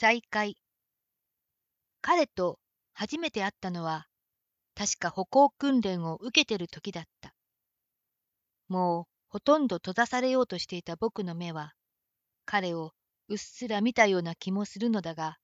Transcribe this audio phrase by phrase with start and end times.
[0.00, 0.56] 再会
[2.00, 2.58] 彼と
[2.94, 4.06] 初めて会ったのは
[4.74, 7.34] 確か歩行訓練を受けてる時だった。
[8.66, 11.74] もうほとんど閉ざされようとしていた僕の目は
[12.46, 12.92] 彼を
[13.28, 15.36] うっすら見たような気もするのだが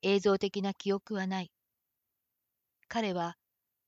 [0.00, 1.50] 映像的な記憶はない。
[2.88, 3.36] 彼は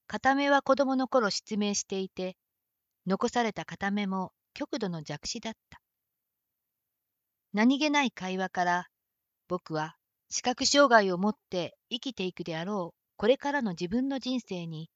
[0.09, 2.37] 片目は子供の頃失明していて
[3.07, 5.81] 残された片目も極度の弱視だった。
[7.55, 8.87] 何気ない会話から
[9.49, 9.97] 僕は
[10.35, 14.89] 視覚障害を持って生きていくであろうこれからの自分の人生に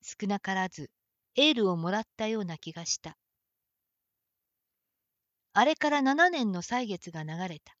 [0.00, 0.88] 少なからず
[1.36, 3.18] エールをもらったような気がした。
[5.52, 7.76] あれから7年の歳月が流れた。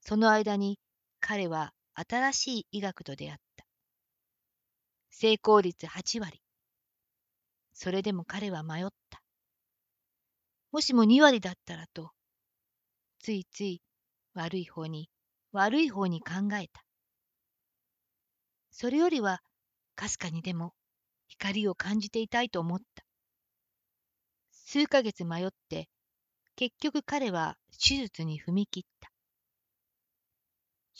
[0.00, 0.78] その間に
[1.18, 3.64] 彼は新しい医学と出会った。
[5.10, 6.40] 成功率8割。
[7.72, 9.20] それでも彼は迷った。
[10.70, 12.12] もしも2割だったらと
[13.18, 13.82] ついつい
[14.34, 15.10] 悪い方に
[15.52, 16.84] 悪い方に考えた。
[18.70, 19.40] それよりは
[19.94, 20.72] かすかにでも
[21.26, 23.04] 光を感じていたいと思った。
[24.52, 25.88] 数ヶ月迷って
[26.56, 29.10] 結局彼は手術に踏み切った。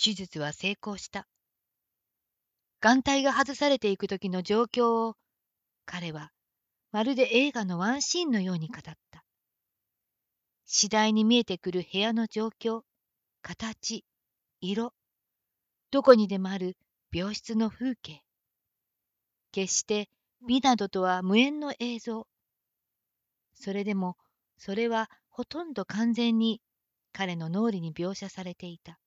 [0.01, 1.27] 手術は成功した。
[2.81, 5.17] 眼帯が外されていく時の状況を
[5.85, 6.31] 彼は
[6.93, 9.25] まるで映画のワンシーンのように語った。
[10.65, 12.83] 次第に見えてくる部屋の状況、
[13.43, 14.05] 形、
[14.61, 14.93] 色、
[15.91, 16.77] どこにでもある
[17.13, 18.23] 病室の風景。
[19.53, 20.09] 決して
[20.47, 22.27] 美などとは無縁の映像。
[23.55, 24.17] それでも、
[24.57, 26.61] それはほとんど完全に
[27.13, 28.99] 彼の脳裏に描写されていた。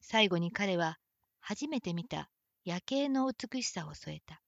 [0.00, 0.98] 最後に彼は
[1.40, 2.30] 初めて見た
[2.64, 4.40] 夜景の美しさを添えた。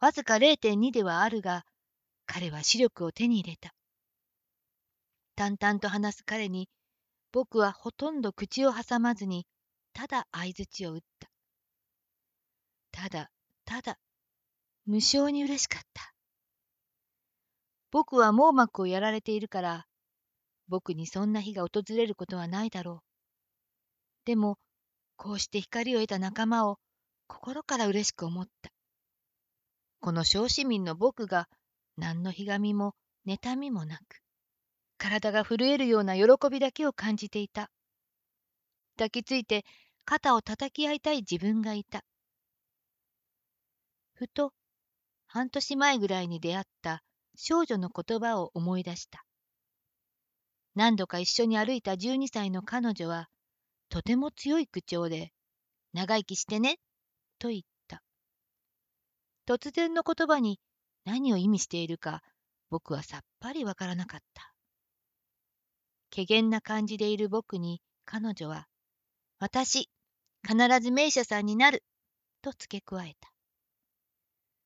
[0.00, 1.64] わずか0.2ではあるが、
[2.26, 3.74] 彼は視力を手に入れた。
[5.36, 6.68] 淡々と話す彼に、
[7.36, 9.46] 僕はほとんど口を挟まずに、
[9.92, 11.28] ただ相づちを打った。
[12.92, 13.30] ただ、
[13.66, 13.98] ただ、
[14.86, 16.14] 無性に嬉しかった。
[17.90, 19.86] 僕は網膜をやられているから、
[20.68, 23.06] 僕にそんな日が訪れることはないだろう。
[24.24, 24.56] でも、
[25.16, 26.78] こうして光を得た仲間を
[27.26, 28.70] 心から嬉しく思った。
[30.00, 31.50] この小市民の僕が
[31.98, 32.94] 何のひがみも
[33.26, 34.22] 妬みもなく、
[34.98, 37.70] 体が震えるような喜びだけを感じていた。
[38.96, 39.64] 抱きついて
[40.04, 42.04] 肩を叩き合いたい自分がいた。
[44.14, 44.52] ふと
[45.26, 47.02] 半年前ぐらいに出会った
[47.36, 49.24] 少女の言葉を思い出した。
[50.74, 53.28] 何度か一緒に歩いた12歳の彼女は
[53.88, 55.32] とても強い口調で
[55.92, 56.78] 「長生きしてね」
[57.38, 58.02] と言った。
[59.46, 60.60] 突然の言葉に
[61.04, 62.22] 何を意味しているか
[62.70, 64.55] 僕はさっぱりわからなかった。
[66.16, 68.66] 怪げな感じでいる僕に彼女は、
[69.38, 69.90] 私、
[70.42, 71.84] 必ず名車さんになる、
[72.40, 73.30] と付け加えた。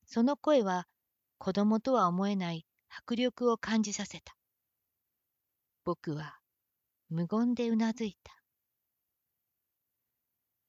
[0.06, 0.86] その声は
[1.38, 4.36] 子供とは思えない迫力を感じさせた。
[5.84, 6.38] 僕は
[7.08, 8.32] 無言でうなずいた。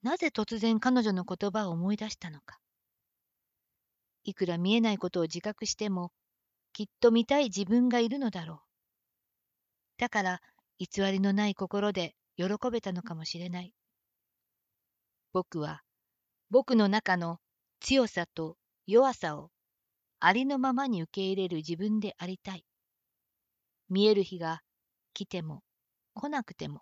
[0.02, 2.60] なぜ突然彼女の言葉を思い出したのか。
[4.24, 6.12] いくら見えないことを自覚しても、
[6.74, 8.60] きっと見たい自分がいるのだろう。
[10.00, 10.42] だから
[10.82, 13.72] 偽りのない心で喜べたのかもしれない。
[15.32, 15.84] 僕は
[16.50, 17.38] 僕の中の
[17.82, 19.52] 強さと弱さを
[20.20, 22.66] ありのままに受け入れる自分でありたい。
[23.90, 24.62] 見える日が
[25.14, 25.62] 来ても
[26.16, 26.82] 来なくても